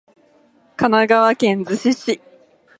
[0.77, 2.19] 神奈川県逗子市